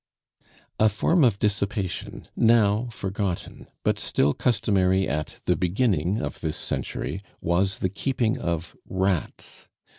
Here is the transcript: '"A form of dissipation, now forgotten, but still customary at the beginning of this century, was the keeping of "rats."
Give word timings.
'"A 0.79 0.89
form 0.89 1.23
of 1.23 1.37
dissipation, 1.37 2.27
now 2.35 2.87
forgotten, 2.89 3.67
but 3.83 3.99
still 3.99 4.33
customary 4.33 5.07
at 5.07 5.39
the 5.45 5.55
beginning 5.55 6.23
of 6.23 6.41
this 6.41 6.57
century, 6.57 7.21
was 7.39 7.77
the 7.77 7.89
keeping 7.89 8.39
of 8.39 8.75
"rats." 8.89 9.69